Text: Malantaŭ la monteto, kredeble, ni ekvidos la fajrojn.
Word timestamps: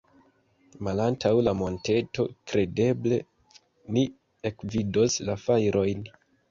Malantaŭ 0.87 1.33
la 1.49 1.53
monteto, 1.59 2.27
kredeble, 2.53 3.23
ni 3.95 4.09
ekvidos 4.53 5.25
la 5.31 5.43
fajrojn. 5.49 6.09